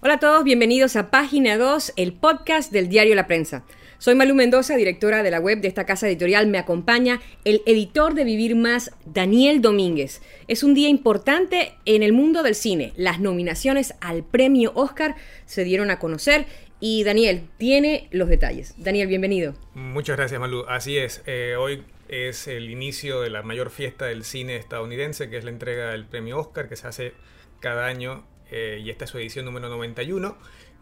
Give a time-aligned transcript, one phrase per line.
[0.00, 3.64] Hola a todos, bienvenidos a Página 2, el podcast del diario La Prensa.
[3.98, 6.46] Soy Malu Mendoza, directora de la web de esta casa editorial.
[6.46, 10.22] Me acompaña el editor de Vivir Más, Daniel Domínguez.
[10.46, 12.92] Es un día importante en el mundo del cine.
[12.94, 15.16] Las nominaciones al premio Oscar
[15.46, 16.46] se dieron a conocer
[16.78, 18.76] y Daniel tiene los detalles.
[18.78, 19.56] Daniel, bienvenido.
[19.74, 20.64] Muchas gracias, Malu.
[20.68, 25.38] Así es, eh, hoy es el inicio de la mayor fiesta del cine estadounidense, que
[25.38, 27.14] es la entrega del premio Oscar, que se hace
[27.58, 30.36] cada año eh, y esta es su edición número 91.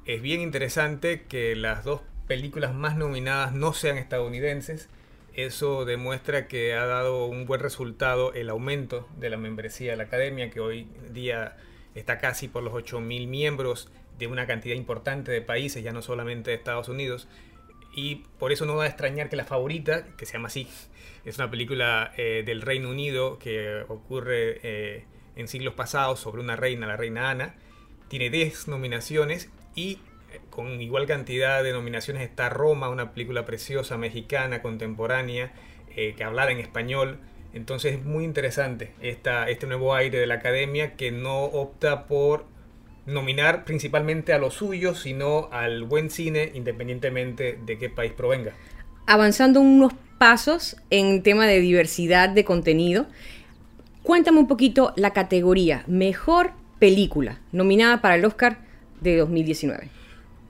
[0.04, 4.88] Es bien interesante que las dos películas más nominadas no sean estadounidenses.
[5.34, 10.04] Eso demuestra que ha dado un buen resultado el aumento de la membresía de la
[10.04, 11.56] academia, que hoy día
[11.94, 16.50] está casi por los 8.000 miembros de una cantidad importante de países, ya no solamente
[16.50, 17.28] de Estados Unidos.
[17.94, 20.68] Y por eso no va a extrañar que la favorita, que se llama así,
[21.24, 25.04] es una película eh, del Reino Unido que ocurre eh,
[25.36, 27.54] en siglos pasados sobre una reina, la reina Ana.
[28.08, 29.98] Tiene 10 nominaciones y
[30.32, 35.52] eh, con igual cantidad de nominaciones está Roma, una película preciosa mexicana, contemporánea,
[35.94, 37.18] eh, que hablada en español.
[37.52, 42.44] Entonces es muy interesante esta, este nuevo aire de la academia que no opta por
[43.06, 48.52] nominar principalmente a los suyos, sino al buen cine independientemente de qué país provenga.
[49.06, 53.06] Avanzando unos pasos en tema de diversidad de contenido,
[54.06, 58.58] Cuéntame un poquito la categoría Mejor Película, nominada para el Oscar
[59.00, 59.88] de 2019.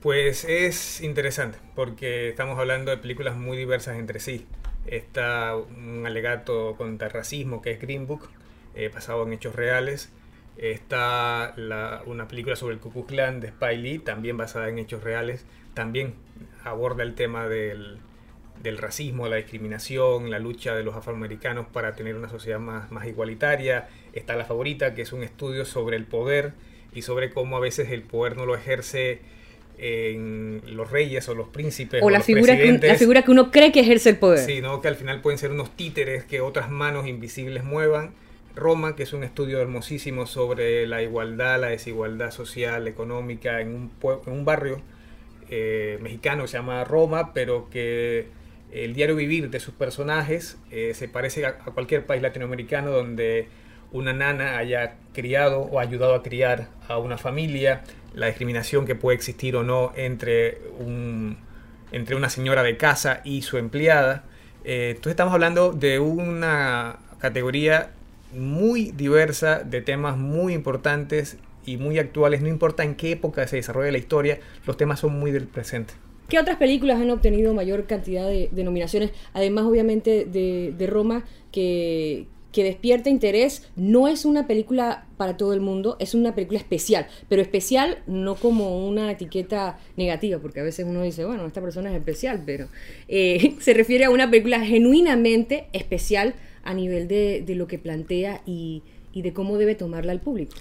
[0.03, 4.45] Pues es interesante, porque estamos hablando de películas muy diversas entre sí.
[4.87, 8.29] Está un alegato contra el racismo que es Green Book,
[8.75, 10.11] eh, basado en hechos reales.
[10.59, 11.55] Está
[12.05, 15.47] una película sobre el Ku Klux de Spike Lee, también basada en hechos reales.
[15.73, 16.13] También
[16.63, 18.01] aborda el tema del,
[18.63, 23.07] del racismo, la discriminación, la lucha de los afroamericanos para tener una sociedad más, más
[23.07, 23.89] igualitaria.
[24.13, 26.53] Está la favorita, que es un estudio sobre el poder
[26.93, 29.21] y sobre cómo a veces el poder no lo ejerce
[29.79, 32.03] en los reyes o los príncipes.
[32.03, 34.45] O, la, figura que, la figura que uno cree que ejerce el poder.
[34.45, 38.15] Sino que al final pueden ser unos títeres que otras manos invisibles muevan.
[38.55, 43.91] Roma, que es un estudio hermosísimo sobre la igualdad, la desigualdad social, económica en un,
[44.27, 44.81] en un barrio
[45.51, 48.29] eh, mexicano que se llama Roma, pero que
[48.73, 53.49] el diario vivir de sus personajes eh, se parece a, cualquier país latinoamericano donde
[53.93, 57.83] una nana haya criado o ayudado a criar a una familia,
[58.15, 60.59] la discriminación que puede existir o no entre,
[61.93, 64.25] entre una señora de casa y su empleada.
[64.65, 67.91] Eh, entonces estamos hablando de una categoría
[68.35, 73.57] muy diversa, de temas muy importantes y muy actuales, no importa en qué época se
[73.57, 75.95] desarrolla la historia, los temas son muy del presente.
[76.29, 79.11] ¿Qué otras películas han obtenido mayor cantidad de, nominaciones?
[79.33, 83.69] Además, obviamente, de, Roma, que, despierta interés.
[83.77, 88.35] No es una película para todo el mundo, es una película especial, pero especial no
[88.35, 92.69] como una etiqueta negativa, porque a veces uno dice, bueno, esta persona es especial, pero
[93.09, 98.41] eh, se refiere a una película genuinamente especial a nivel de, de lo que plantea
[98.47, 98.83] y,
[99.13, 100.55] y de cómo debe tomarla el público.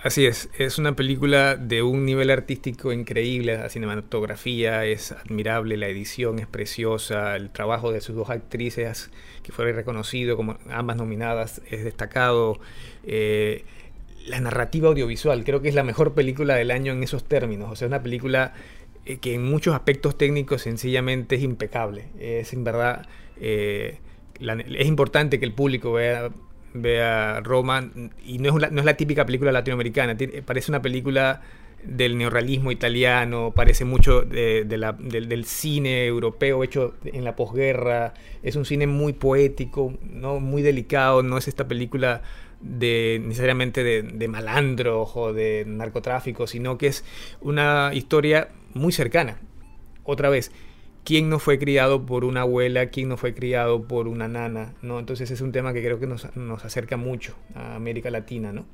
[0.00, 5.88] Así es, es una película de un nivel artístico increíble, la cinematografía es admirable, la
[5.88, 9.10] edición es preciosa, el trabajo de sus dos actrices
[9.42, 12.60] que fue reconocido como ambas nominadas es destacado,
[13.02, 13.64] eh,
[14.26, 17.74] la narrativa audiovisual, creo que es la mejor película del año en esos términos, o
[17.74, 18.54] sea, una película
[19.04, 23.06] eh, que en muchos aspectos técnicos sencillamente es impecable, es en verdad...
[23.40, 23.98] Eh,
[24.40, 26.30] es importante que el público vea
[26.74, 27.90] vea Roma
[28.24, 31.42] y no es, no es la típica película latinoamericana, parece una película
[31.84, 38.64] del neorrealismo italiano, parece mucho de, del, cine europeo hecho en la posguerra, es un
[38.64, 40.40] cine muy poético, ¿no?
[40.40, 42.22] muy delicado, no es esta película
[42.60, 47.04] de necesariamente de, de malandros o de narcotráfico, sino que es
[47.40, 49.38] una historia muy cercana.
[50.02, 50.50] Otra vez,
[51.08, 54.98] quién no fue criado por una abuela, quién no fue criado por una nana, ¿no?
[54.98, 56.26] Entonces es un tema que creo que nos,
[56.62, 58.66] acerca mucho a América Latina, ¿no?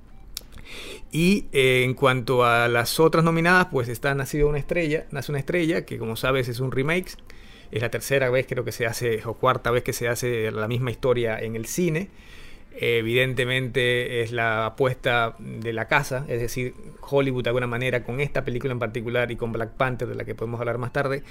[1.13, 5.39] Y eh, en cuanto a las otras nominadas, pues está Nacido una estrella, Nace una
[5.39, 7.13] estrella, que como sabes es un remake,
[7.71, 10.67] es la tercera vez creo que se hace, o cuarta vez que se hace la
[10.67, 12.09] misma historia en el cine.
[12.73, 18.45] evidentemente es la apuesta de la casa, es decir, Hollywood de alguna manera con esta
[18.45, 21.23] película en particular y con Black Panther, de la que podemos hablar más tarde,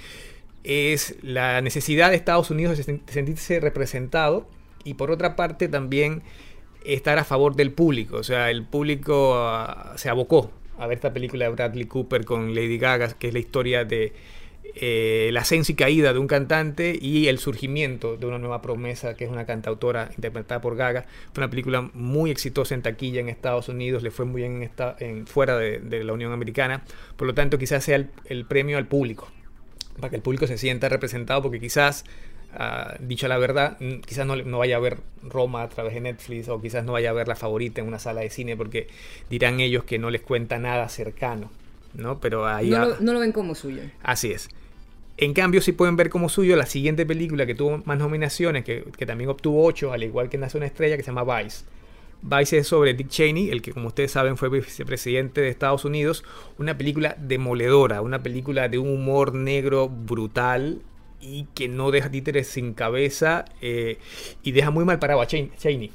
[0.64, 4.48] es la necesidad de Estados Unidos de sentirse representado
[4.82, 6.22] y por otra parte también
[6.84, 8.16] estar a favor del público.
[8.16, 12.54] O sea, el público ah, se abocó a ver esta película de Bradley Cooper con
[12.54, 14.12] Lady Gaga, que es la historia de
[14.76, 19.14] eh, el ascenso y caída de un cantante y el surgimiento de una nueva promesa
[19.14, 21.06] que es una cantautora interpretada por Gaga.
[21.32, 24.68] Fue una película muy exitosa en taquilla en Estados Unidos, le fue muy bien
[24.98, 26.82] en, fuera de, la Unión Americana,
[27.16, 29.28] por lo tanto quizás sea el, premio al público,
[29.96, 32.04] para que el público se sienta representado, porque quizás,
[32.54, 36.48] uh, dicho la verdad, quizás no, no, vaya a ver Roma a través de Netflix
[36.48, 38.88] o quizás no vaya a ver La Favorita en una sala de cine porque
[39.30, 41.50] dirán ellos que no les cuenta nada cercano.
[41.94, 42.20] ¿no?
[42.20, 43.82] Pero ahí no, lo, no lo ven como suyo.
[44.02, 44.48] Así es.
[45.16, 48.82] En cambio, si pueden ver como suyo la siguiente película que tuvo más nominaciones, que,
[49.06, 51.64] también obtuvo 8, al igual que Nace una estrella, que se llama Vice.
[52.24, 56.24] Vice es sobre Dick Cheney, el que como ustedes saben fue vicepresidente de Estados Unidos.
[56.58, 60.80] Una película demoledora, una película de un humor negro brutal
[61.20, 63.98] y que no deja títeres sin cabeza eh,
[64.42, 65.90] y deja muy mal parado a Cheney.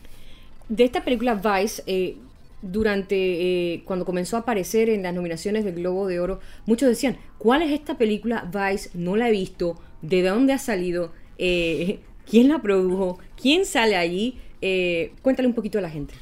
[0.67, 2.17] De esta película Vice, eh,
[2.61, 7.17] durante eh, cuando comenzó a aparecer en las nominaciones del Globo de Oro, muchos decían,
[7.39, 8.91] ¿cuál es esta película Vice?
[8.93, 11.11] No la he visto, ¿de dónde ha salido?
[11.39, 13.17] ¿Quién la produjo?
[13.35, 14.37] ¿Quién sale allí?
[14.61, 16.13] Eh, cuéntale un poquito a la gente.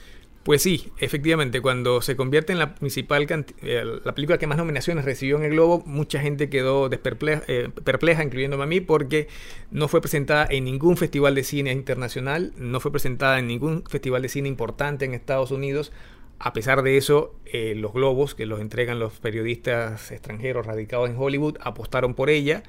[0.43, 3.27] Pues sí, efectivamente, cuando se convierte en la principal
[3.61, 8.65] la película que más nominaciones recibió en el Globo, mucha gente quedó perpleja, incluyéndome a
[8.65, 9.27] mí, porque
[9.71, 14.21] no fue presentada en ningún festival de cine internacional, no fue presentada en ningún festival
[14.21, 15.91] de cine importante en Estados Unidos,
[16.39, 21.17] a pesar de eso, eh, los globos que los entregan los periodistas extranjeros radicados en
[21.17, 22.63] Hollywood apostaron por ella.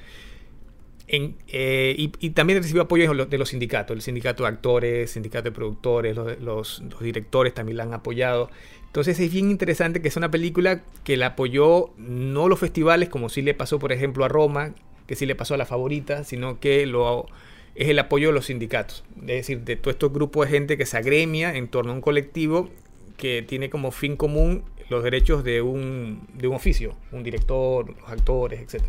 [1.08, 6.14] Eh, y, también recibió apoyo de los sindicatos, el sindicato de actores, sindicato de productores,
[6.16, 8.50] los, directores también la han apoyado.
[8.86, 13.28] Entonces es bien interesante que es una película que la apoyó no los festivales, como
[13.28, 14.74] sí le pasó por ejemplo a Roma,
[15.06, 17.26] que sí le pasó a la favorita, sino que lo,
[17.74, 19.04] es el apoyo de los sindicatos.
[19.22, 22.00] Es decir, de todo este grupo de gente que se agremia en torno a un
[22.02, 22.68] colectivo
[23.16, 28.08] que tiene como fin común los derechos de un, de un oficio, un director, los
[28.10, 28.84] actores, etc.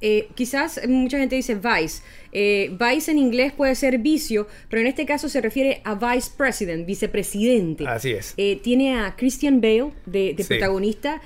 [0.00, 2.02] Eh, quizás mucha gente dice vice.
[2.32, 6.30] Eh, vice en inglés puede ser vicio, pero en este caso se refiere a vice
[6.36, 7.86] president, vicepresidente.
[7.86, 8.34] Así es.
[8.36, 11.20] Eh, tiene a Christian Bale de, protagonista.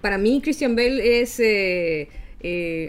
[0.00, 1.40] para mí, Christian Bale es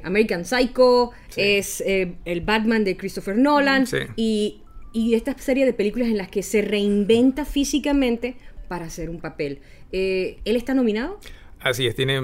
[0.03, 3.85] American Psycho, es el Batman de Christopher Nolan.
[4.15, 4.59] Y
[4.93, 8.35] y esta serie de películas en las que se reinventa físicamente
[8.67, 9.59] para hacer un papel.
[9.91, 11.19] Eh, ¿Él está nominado?
[11.59, 12.21] Así es, tiene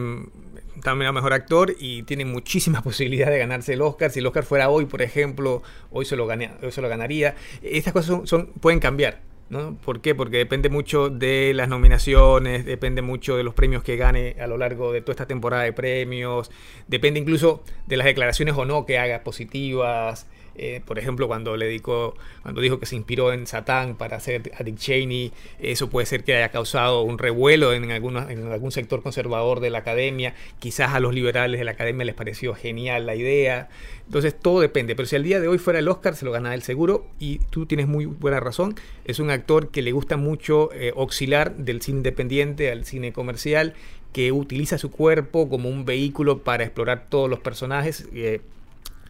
[0.82, 4.12] también a mejor actor y tiene muchísimas posibilidades de ganarse el Oscar.
[4.12, 5.62] Si el Oscar fuera hoy, por ejemplo,
[5.92, 7.36] hoy se lo, hoy se lo ganaría.
[7.62, 9.22] Estas cosas son, pueden cambiar.
[9.50, 9.76] ¿no?
[9.84, 10.14] ¿Por qué?
[10.14, 14.58] Porque depende mucho de las nominaciones, depende mucho de los premios que gane a lo
[14.58, 16.52] largo de toda esta temporada de premios,
[16.88, 20.28] depende incluso de las declaraciones o no que haga positivas.
[20.56, 24.52] Eh, por ejemplo, cuando le dijo, cuando dijo que se inspiró en Satán para hacer
[24.58, 29.60] a Dick Cheney, eso puede ser que haya causado un revuelo en, algún sector conservador
[29.60, 30.34] de la academia.
[30.60, 33.70] Quizás a los liberales de la academia les pareció genial la idea.
[34.06, 34.96] Entonces todo depende.
[34.96, 37.06] Pero si el día de hoy fuera el Oscar, se lo gana el seguro.
[37.20, 38.76] Y tú tienes muy buena razón.
[39.06, 43.74] Es un actor que le gusta mucho eh, oscilar del cine independiente al cine comercial,
[44.14, 48.08] que utiliza su cuerpo como un vehículo para explorar todos los personajes.
[48.14, 48.42] Eh,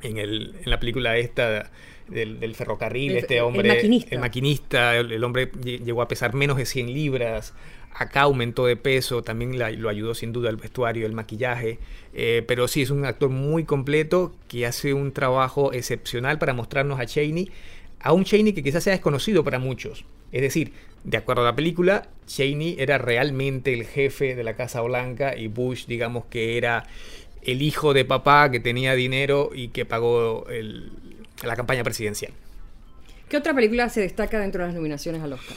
[0.02, 1.72] en, el, en la película esta
[2.10, 3.80] del, ferrocarril, este hombre,
[4.10, 7.54] el maquinista, el, hombre llegó a pesar menos de 100 libras,
[7.94, 11.80] acá aumentó de peso, también lo ayudó sin duda el vestuario, el maquillaje,
[12.14, 17.00] eh, pero sí es un actor muy completo que hace un trabajo excepcional para mostrarnos
[17.00, 17.52] a Cheney,
[18.00, 20.06] a un Cheney que quizás sea desconocido para muchos.
[20.32, 20.74] Es decir,
[21.04, 25.48] de acuerdo a la película, Cheney era realmente el jefe de la Casa Blanca y
[25.48, 26.86] Bush, digamos que era
[27.42, 30.46] el hijo de papá que tenía dinero y que pagó
[31.44, 32.34] la campaña presidencial.
[33.30, 35.56] ¿Qué otra película se destaca dentro de las nominaciones al Oscar?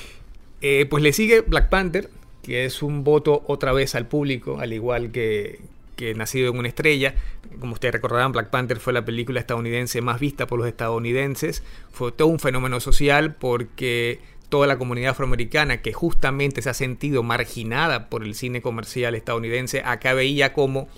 [0.61, 2.11] Eh, pues le sigue Black Panther,
[2.43, 5.61] que es un voto otra vez al público, al igual que,
[5.97, 7.15] que Nacido en una estrella.
[7.59, 11.63] Como ustedes recordarán, Black Panther fue la película estadounidense más vista por los estadounidenses.
[11.91, 14.21] Fue todo un fenómeno social porque
[14.51, 19.81] toda la comunidad afroamericana que justamente se ha sentido marginada por el cine comercial estadounidense,
[19.83, 20.89] acá veía como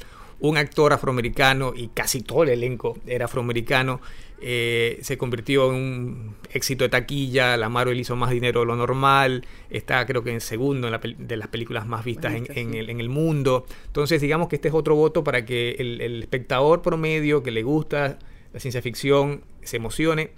[0.49, 4.01] un actor afroamericano y casi todo el elenco era afroamericano.
[4.47, 8.77] Eh, se convirtió en un éxito de taquilla, la Marvel hizo más dinero de lo
[8.77, 13.65] normal, está creo que en segundo de las películas más vistas en, el, mundo.
[13.87, 18.19] Entonces digamos que este es otro voto para que el, espectador promedio que le gusta
[18.53, 20.33] la ciencia ficción se emocione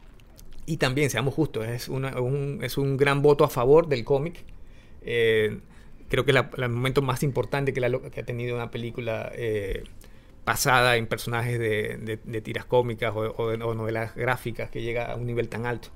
[0.66, 4.44] y también, seamos justos, es, un, es un gran voto a favor del cómic.
[5.02, 5.58] Eh,
[6.08, 7.80] creo que es el momento más importante que,
[8.12, 9.84] que ha tenido una película eh,
[10.44, 15.48] basada en personajes de, tiras cómicas o, de, novelas gráficas que llega a un nivel
[15.48, 15.88] tan alto.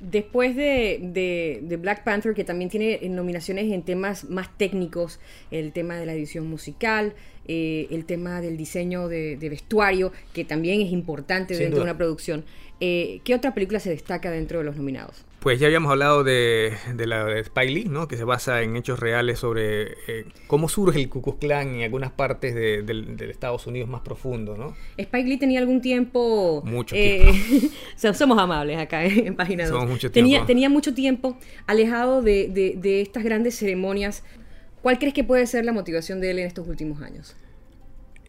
[0.00, 5.18] Después de, de, Black Panther, que también tiene nominaciones en temas más técnicos,
[5.50, 7.14] el tema de la edición musical,
[7.46, 12.44] eh, el tema del diseño de, vestuario, que también es importante dentro de una producción,
[12.78, 15.24] eh, ¿qué otra película se destaca dentro de los nominados?
[15.48, 16.74] Pues ya habíamos hablado de,
[17.06, 18.06] la de Spike Lee, ¿no?
[18.06, 21.84] que se basa en hechos reales sobre eh, cómo surge el Ku Klux Klan en
[21.84, 24.58] algunas partes de, del, Estados Unidos más profundo.
[24.58, 24.76] ¿no?
[24.98, 26.62] Spike Lee tenía algún tiempo...
[26.66, 27.74] Mucho eh, tiempo.
[28.12, 29.72] somos amables acá en Página 2.
[29.72, 30.12] Somos mucho tiempo.
[30.12, 34.24] Tenía, tenía mucho tiempo alejado de, de estas grandes ceremonias.
[34.82, 37.38] ¿Cuál crees que puede ser la motivación de él en estos últimos años?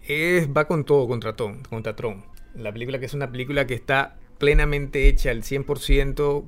[0.07, 2.23] Es, va con todo contra, Tom, contra Tron.
[2.55, 6.45] La película que es una película que está plenamente hecha al 100%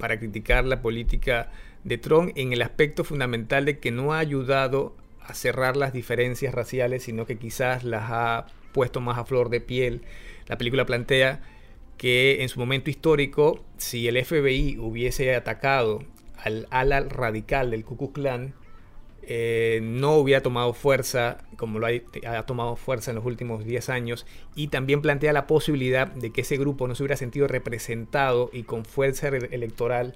[0.00, 1.50] para criticar la política
[1.84, 6.54] de Trump en el aspecto fundamental de que no ha ayudado a cerrar las diferencias
[6.54, 10.02] raciales, sino que quizás las ha puesto más a flor de piel.
[10.48, 11.40] La película plantea
[11.96, 16.02] que en su momento histórico, si el FBI hubiese atacado
[16.38, 18.54] al ala radical del Ku Klux Klan,
[19.22, 24.26] eh, no hubiera tomado fuerza como lo ha, tomado fuerza en los últimos 10 años
[24.54, 28.62] y también plantea la posibilidad de que ese grupo no se hubiera sentido representado y
[28.62, 30.14] con fuerza electoral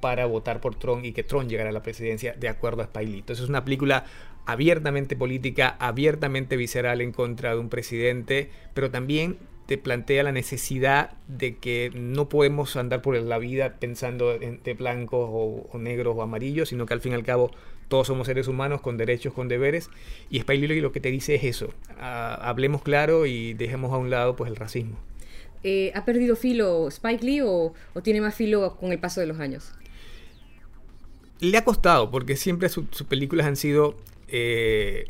[0.00, 3.32] para votar por Trump y que Trump llegara a la presidencia de acuerdo a Spailito.
[3.32, 4.04] es una película
[4.46, 11.12] abiertamente política, abiertamente visceral en contra de un presidente, pero también te plantea la necesidad
[11.28, 16.22] de que no podemos andar por la vida pensando en, de blancos o, negros o
[16.22, 17.52] amarillos, sino que al fin y al cabo
[17.90, 19.90] todos somos seres humanos con derechos, con deberes.
[20.30, 23.98] Y Spike Lee lo que te dice es eso, ah, hablemos claro y dejemos a
[23.98, 24.96] un lado pues el racismo.
[25.62, 29.40] Eh, ¿Ha perdido filo Spike Lee o, tiene más filo con el paso de los
[29.40, 29.72] años?
[31.40, 33.96] Le ha costado, porque siempre sus películas han sido
[34.28, 35.06] eh,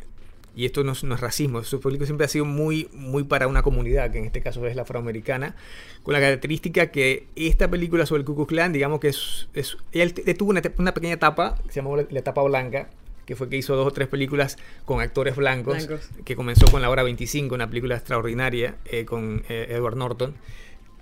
[0.55, 4.11] y esto no es, racismo, su público siempre ha sido muy, muy para una comunidad,
[4.11, 5.55] que en este caso es la afroamericana,
[6.03, 9.77] con la característica que esta película sobre el Ku Klux Klan, digamos que es, es
[9.93, 12.89] él tuvo una, pequeña etapa, que se llamó la, etapa blanca,
[13.25, 15.87] que fue que hizo dos o tres películas con actores blancos,
[16.25, 20.35] que comenzó con La Hora 25, una película extraordinaria eh, con eh, Edward Norton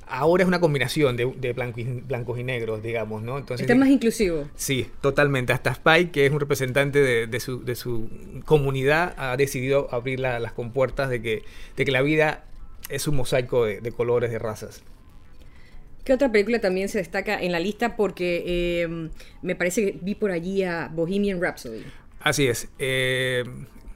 [0.09, 3.37] ahora es una combinación de, blancos y negros, digamos, ¿no?
[3.37, 4.49] Entonces, Está más inclusivo.
[4.55, 5.53] Sí, totalmente.
[5.53, 8.09] Hasta Spike, que es un representante de, su,
[8.45, 11.43] comunidad, ha decidido abrir las compuertas de que,
[11.77, 12.43] de que la vida
[12.89, 14.83] es un mosaico de, colores, de razas.
[16.03, 17.95] ¿Qué otra película también se destaca en la lista?
[17.95, 19.09] Porque em,
[19.43, 21.83] me parece que vi por allí a Bohemian Rhapsody.
[22.19, 22.67] Así es.
[22.79, 23.43] Eh,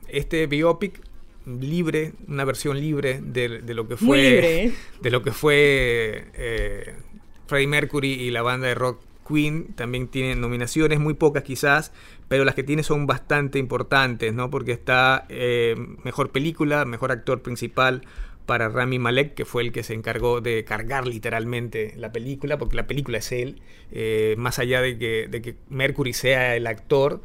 [0.07, 1.01] este biopic
[1.45, 4.73] libre, una versión libre de, lo que fue, ¿eh?
[5.01, 6.95] de lo que fue eh,
[7.47, 9.73] Freddie Mercury y la banda de rock Queen.
[9.75, 11.91] También tiene nominaciones, muy pocas quizás,
[12.27, 14.49] pero las que tiene son bastante importantes, ¿no?
[14.49, 18.03] Porque está eh, mejor película, mejor actor principal
[18.45, 22.75] para Rami Malek, que fue el que se encargó de cargar literalmente la película, porque
[22.75, 23.61] la película es él,
[24.37, 27.21] más allá de que, de que Mercury sea el actor,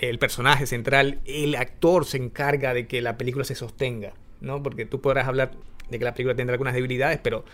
[0.00, 4.62] el personaje central, el actor se encarga de que la película se sostenga, ¿no?
[4.62, 5.52] Porque tú podrás hablar
[5.90, 7.44] de que la película tendrá algunas debilidades, pero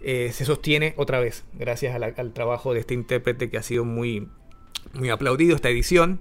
[0.00, 4.28] eh, se sostiene otra vez gracias al trabajo de este intérprete que ha sido muy,
[4.94, 6.20] muy aplaudido, esta edición.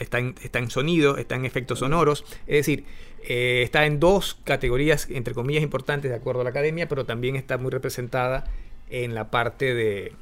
[0.00, 2.86] Está en, está en sonido, está en efectos sonoros, es decir,
[3.28, 7.36] eh, está en dos categorías, entre comillas, importantes de acuerdo a la academia, pero también
[7.36, 8.44] está muy representada
[8.88, 10.12] en la parte de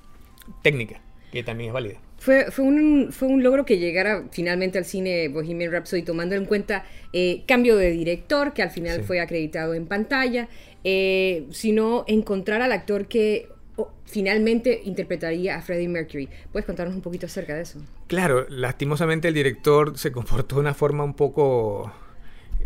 [0.62, 1.00] técnica,
[1.32, 2.00] que también es válida.
[2.20, 6.44] Fue, fue, un, fue un logro que llegara finalmente al cine Bohemian Rhapsody tomando en
[6.44, 6.84] cuenta
[7.14, 10.50] eh, cambio de director, que al final fue acreditado en pantalla,
[10.84, 13.48] eh, sino encontrar al actor que
[14.04, 16.28] finalmente interpretaría a Freddie Mercury.
[16.52, 17.80] ¿Puedes contarnos un poquito acerca de eso?
[18.06, 21.90] Claro, lastimosamente el director se comportó de una forma un poco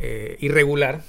[0.01, 1.03] eh, irregular.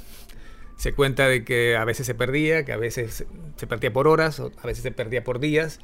[0.77, 3.25] Se cuenta de que a veces se perdía, que a veces
[3.55, 5.79] se perdía por horas, o a veces se perdía por días.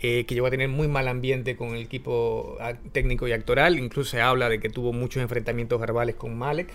[0.00, 2.56] Eh, que llegó a tener muy mal ambiente con el equipo
[2.92, 3.78] técnico y actoral.
[3.78, 6.68] Incluso se habla de que tuvo muchos enfrentamientos verbales con Malek.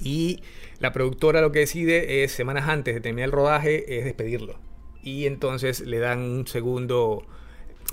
[0.00, 0.40] Y
[0.78, 4.58] la productora lo que decide es, semanas antes de terminar el rodaje, es despedirlo.
[5.02, 7.26] Y entonces le dan un segundo,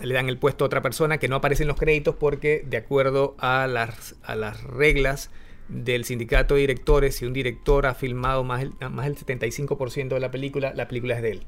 [0.02, 2.78] le dan el puesto a otra persona que no aparece en los créditos porque de
[2.78, 5.30] acuerdo a las, a las reglas
[5.68, 10.32] del sindicato de directores, si un director ha filmado más, más del 75% de la
[10.32, 11.44] película, la película es de él.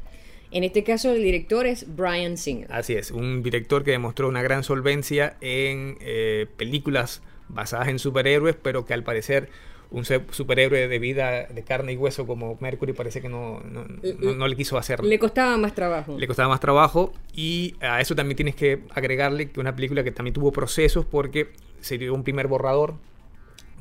[0.53, 2.72] En este caso el director es Brian Singer.
[2.72, 8.55] Así es, un director que demostró una gran solvencia en eh, películas basadas en superhéroes,
[8.62, 9.50] pero que al parecer
[9.89, 14.55] un superhéroe de vida de carne y hueso como Mercury parece que no, no, le
[14.55, 15.03] quiso hacer.
[15.03, 16.17] Le costaba más trabajo.
[16.19, 20.12] Le costaba más trabajo y a eso también tienes que agregarle que una película que
[20.12, 21.50] también tuvo procesos porque
[21.81, 22.93] se dio un primer borrador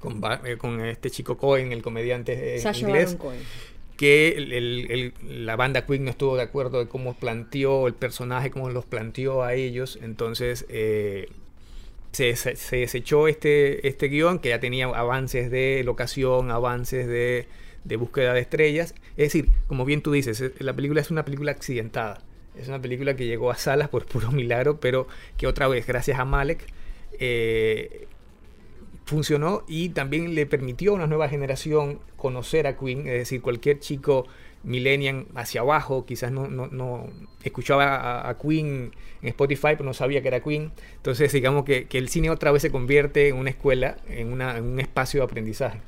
[0.01, 3.15] con, eh, con este chico Cohen, el comediante eh, inglés.
[3.15, 3.41] Cohen
[3.97, 8.85] que la banda Queen no estuvo de acuerdo de cómo planteó el personaje, cómo los
[8.85, 11.29] planteó a ellos, entonces eh,
[12.13, 12.35] se,
[12.77, 17.47] desechó este, este guion que ya tenía avances de locación, avances de,
[17.85, 21.53] de búsqueda de estrellas, es decir, como bien tú dices, la película es una película
[21.53, 22.23] accidentada,
[22.57, 25.07] es una película que llegó a salas por puro milagro, pero
[25.37, 26.67] que otra vez, gracias a Malek,
[27.19, 28.07] eh,
[29.05, 33.81] funcionó y también le permitió a una nueva generación conocer a Queen, es decir, cualquier
[33.81, 34.27] chico
[34.65, 37.09] millennial hacia abajo, quizás no, no,
[37.43, 38.93] escuchaba a, Queen
[39.23, 40.73] en Spotify, pero no sabía que era Queen.
[40.97, 44.81] Entonces, digamos que, el cine otra vez se convierte en una escuela, en, en un
[44.81, 45.81] espacio de aprendizaje.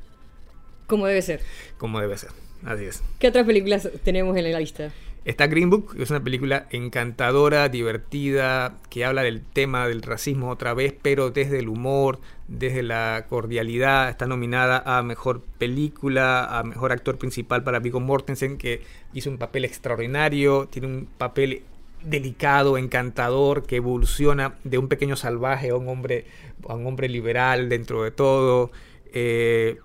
[0.87, 1.41] Como debe ser.
[1.79, 2.31] Como debe ser,
[2.65, 3.03] así es.
[3.19, 4.93] ¿Qué otras películas tenemos en la lista?
[5.25, 10.51] Está Green Book, que es una película encantadora, divertida, que habla del tema del racismo
[10.51, 14.11] otra vez, pero desde el humor, desde la cordialidad.
[14.11, 18.83] Está nominada a Mejor Película, a Mejor Actor Principal para Viggo Mortensen, que
[19.15, 21.63] hizo un papel extraordinario, tiene un papel
[22.03, 26.27] delicado, encantador, que evoluciona de un pequeño salvaje a un hombre,
[26.69, 28.71] a un hombre liberal dentro de todo.
[29.15, 29.79] Eh,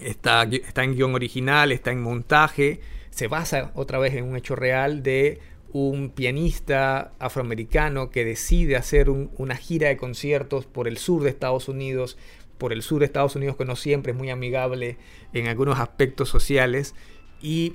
[0.00, 2.80] está, está en guion original, está en montaje
[3.14, 5.38] se basa otra vez en un hecho real de
[5.72, 11.68] un pianista afroamericano que decide hacer una gira de conciertos por el sur de Estados
[11.68, 12.18] Unidos,
[12.58, 14.96] por el sur de Estados Unidos que no siempre es muy amigable
[15.32, 16.96] en algunos aspectos sociales,
[17.40, 17.74] y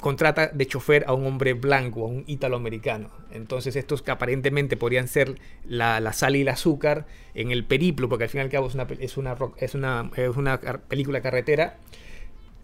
[0.00, 3.10] contrata de chofer a un hombre blanco, a un italoamericano.
[3.32, 8.24] Entonces estos que aparentemente podrían ser la, sal y el azúcar en el periplo, porque
[8.24, 11.78] al fin y al cabo una, es una, es una, es una película carretera,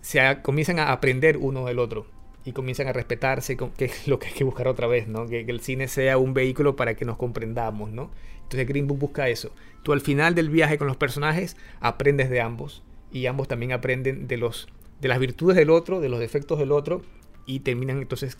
[0.00, 2.06] se comienzan a aprender uno del otro
[2.44, 5.26] y comienzan a respetarse, que es lo que hay que buscar otra vez, ¿no?
[5.26, 8.10] Que, el cine sea un vehículo para que nos comprendamos, ¿no?
[8.42, 9.52] Entonces Green Book busca eso.
[9.82, 14.26] Tú al final del viaje con los personajes aprendes de ambos y ambos también aprenden
[14.26, 14.68] de los
[15.00, 17.02] de las virtudes del otro, de los defectos del otro
[17.46, 18.36] y terminan entonces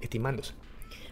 [0.00, 0.54] estimándose.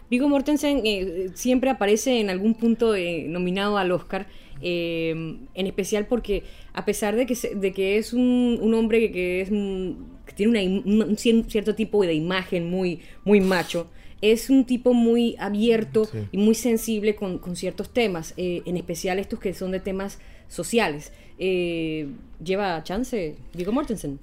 [0.09, 4.27] Vigo Mortensen eh, siempre aparece en algún punto eh, nominado al Oscar,
[4.61, 5.11] eh,
[5.53, 9.49] en especial porque a pesar de que, de que es un, hombre que, es,
[10.35, 13.87] tiene un, cierto tipo de imagen muy, muy macho,
[14.21, 19.53] es un tipo muy abierto y muy sensible con, ciertos temas, en especial estos que
[19.53, 21.11] son de temas sociales.
[21.37, 24.19] ¿Lleva chance Vigo Mortensen?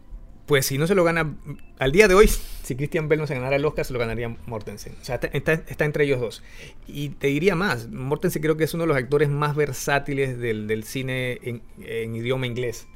[0.47, 1.37] Pues si no se lo gana,
[1.79, 2.29] al día de hoy,
[2.63, 4.95] si Christian Bell no se ganara el Oscar, se lo ganaría Mortensen.
[5.01, 6.43] O sea, está, entre ellos dos.
[6.87, 10.85] Y te diría más, Mortensen creo que es uno de los actores más versátiles del,
[10.85, 12.87] cine en, en, idioma inglés.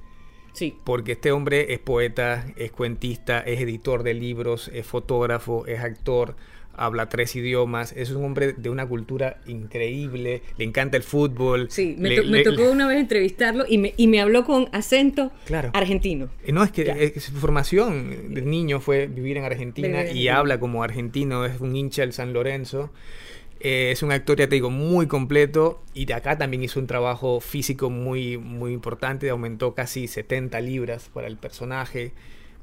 [0.53, 0.77] Sí.
[0.85, 6.37] Porque este hombre es poeta, es cuentista, es editor de libros, es fotógrafo, es actor
[6.79, 11.69] habla tres idiomas, es un hombre de una cultura increíble, le encanta el fútbol.
[11.71, 15.31] Sí, me, tocó una vez entrevistarlo y me, y me habló con acento
[15.73, 16.29] argentino.
[16.45, 20.83] Eh, no, es que, su formación de niño fue vivir en Argentina y habla como
[20.83, 22.91] argentino, es un hincha del San Lorenzo.
[23.61, 26.87] Eh, es un actor, ya te digo, muy completo y de acá también hizo un
[26.87, 32.13] trabajo físico muy, muy importante, aumentó casi 70 libras para el personaje.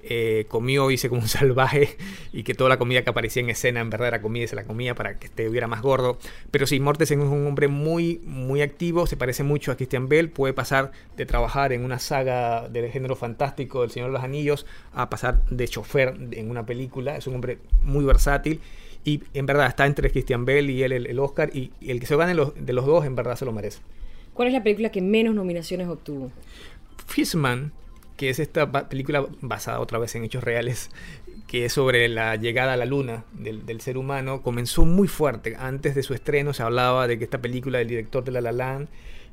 [0.08, 1.98] Eh, comió, hice como un salvaje
[2.32, 4.56] y que toda la comida que aparecía en escena en verdad era comida y se
[4.56, 6.20] la comía para que estuviera más gordo.
[6.52, 10.30] Pero sí, Mortensen es un hombre muy, muy activo, se parece mucho a Christian Bell,
[10.30, 14.68] puede pasar de trabajar en una saga del género fantástico del Señor de los Anillos
[14.94, 18.62] a pasar de chofer en una película, es un hombre muy versátil.
[19.04, 21.56] Y en verdad está entre Christian Bell y él el, Oscar.
[21.56, 23.80] Y, el que se gane de los dos, en verdad se lo merece.
[24.34, 26.32] ¿Cuál es la película que menos nominaciones obtuvo?
[27.08, 27.72] Fishman,
[28.17, 30.89] que es esta película basada otra vez en hechos reales,
[31.47, 35.56] que es sobre la llegada a la luna del, ser humano, comenzó muy fuerte.
[35.58, 38.51] Antes de su estreno se hablaba de que esta película del director de La La
[38.51, 38.88] Land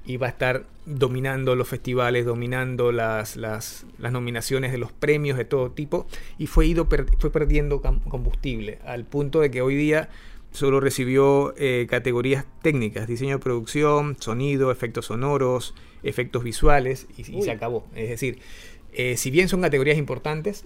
[0.04, 5.70] iba a estar dominando los festivales, dominando las, las, nominaciones de los premios de todo
[5.70, 6.06] tipo,
[6.38, 10.08] y fue, ido, fue perdiendo combustible, al punto de que hoy día
[10.52, 17.50] solo recibió eh, categorías técnicas, diseño de producción, sonido, efectos sonoros, efectos visuales, y se
[17.50, 17.86] acabó.
[17.94, 18.38] Es decir,
[18.92, 20.64] eh, si bien son categorías importantes,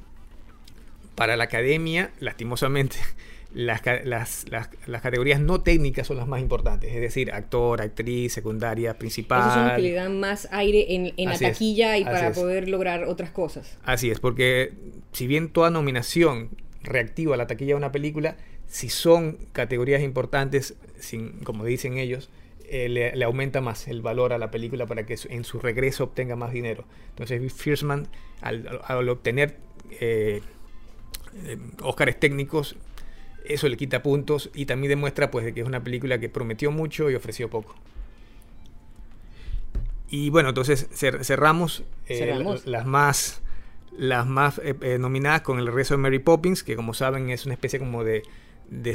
[1.15, 2.97] para la academia, lastimosamente,
[3.55, 9.41] las, categorías no técnicas son las más importantes, es decir, actor, actriz, secundaria, principal.
[9.41, 13.05] Esos son los que le dan más aire en, la taquilla y para poder lograr
[13.05, 13.79] otras cosas.
[13.85, 14.73] Así es, porque
[15.13, 16.51] si bien toda nominación
[16.83, 18.37] reactiva la taquilla de una película,
[18.69, 22.31] si son categorías importantes, sin, como dicen ellos,
[22.69, 26.35] eh, le, aumenta más el valor a la película para que en su regreso obtenga
[26.35, 26.85] más dinero.
[27.11, 28.09] Entonces, Fierceman,
[28.41, 29.57] al, al obtener
[30.01, 30.41] eh,
[31.47, 32.77] eh técnicos,
[33.45, 37.09] eso le quita puntos y también demuestra pues, que es una película que prometió mucho
[37.09, 37.77] y ofreció poco.
[40.09, 43.43] Y bueno, entonces cerramos, eh, las más
[43.97, 44.61] las más
[44.99, 48.25] nominadas con el resto de Mary Poppins, que como saben es una especie como de
[48.71, 48.95] de,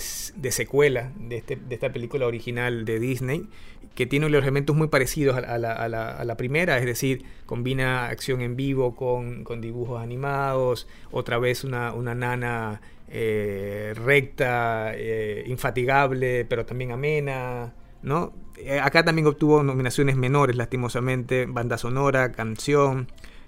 [0.52, 3.48] secuela de, este, de, esta película original de Disney,
[3.96, 8.96] que tiene los elementos muy parecidos a, la, primera, es decir, combina acción en vivo
[8.96, 18.34] con, dibujos animados, otra vez una, nana eh, recta, eh, infatigable, pero también amena, ¿no?
[18.58, 23.08] Eh, acá también obtuvo nominaciones menores, lastimosamente, banda sonora, canción,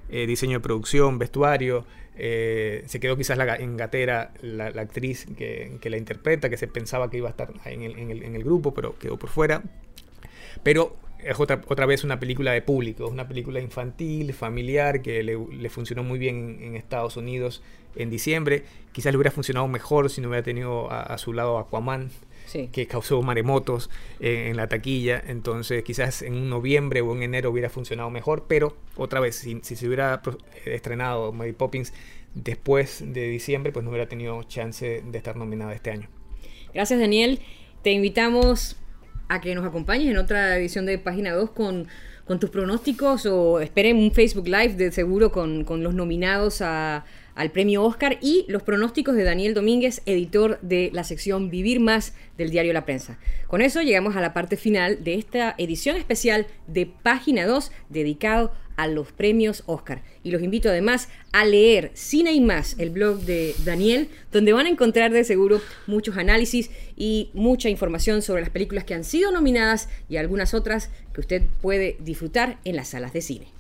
[0.10, 1.86] diseño de producción, vestuario.
[2.18, 7.10] Eh, se quedó quizás la, en gatera la, actriz que, la interpreta, que se pensaba
[7.10, 7.82] que iba a estar en
[8.36, 9.64] el, grupo, pero quedó por fuera.
[10.62, 15.70] Pero es otra, otra vez una película de público, una película infantil, familiar, que le,
[15.70, 17.64] funcionó muy bien en, Estados Unidos
[17.96, 18.64] en diciembre.
[18.92, 22.12] Quizás le hubiera funcionado mejor si no hubiera tenido a su lado Aquaman,
[22.72, 23.90] que causó maremotos
[24.20, 25.22] en, la taquilla.
[25.26, 29.60] Entonces, quizás en un noviembre o en enero hubiera funcionado mejor, pero otra vez, si,
[29.62, 30.22] se hubiera
[30.66, 31.94] estrenado Mary Poppins
[32.34, 36.10] después de diciembre, pues no hubiera tenido chance de estar nominada este año.
[36.74, 37.40] Gracias, Daniel.
[37.82, 38.78] Te invitamos
[39.28, 41.88] a que nos acompañes en otra edición de Página 2 con,
[42.26, 47.06] con tus pronósticos o esperen un Facebook Live de seguro con, con los nominados a
[47.36, 52.14] al premio Oscar y los pronósticos de Daniel Domínguez, editor de la sección Vivir Más
[52.38, 53.18] del diario La Prensa.
[53.48, 58.52] Con eso llegamos a la parte final de esta edición especial de Página 2 dedicado
[58.76, 60.02] a los premios Oscar.
[60.24, 64.66] Y los invito además a leer Cine y más, el blog de Daniel, donde van
[64.66, 69.32] a encontrar de seguro muchos análisis y mucha información sobre las películas que han sido
[69.32, 73.53] nominadas y algunas otras que usted puede disfrutar en las salas de cine.